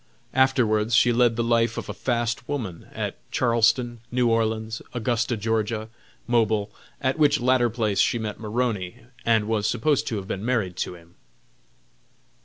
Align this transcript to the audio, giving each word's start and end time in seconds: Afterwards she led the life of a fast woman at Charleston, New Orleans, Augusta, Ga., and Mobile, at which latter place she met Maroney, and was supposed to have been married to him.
Afterwards 0.33 0.95
she 0.95 1.13
led 1.13 1.35
the 1.35 1.43
life 1.43 1.77
of 1.77 1.87
a 1.87 1.93
fast 1.93 2.49
woman 2.49 2.87
at 2.91 3.17
Charleston, 3.29 3.99
New 4.11 4.29
Orleans, 4.29 4.81
Augusta, 4.95 5.37
Ga., 5.37 5.59
and 5.81 5.89
Mobile, 6.25 6.71
at 6.99 7.19
which 7.19 7.39
latter 7.39 7.69
place 7.69 7.99
she 7.99 8.17
met 8.17 8.39
Maroney, 8.39 9.01
and 9.25 9.47
was 9.47 9.67
supposed 9.69 10.07
to 10.07 10.15
have 10.15 10.27
been 10.27 10.43
married 10.43 10.75
to 10.77 10.95
him. 10.95 11.13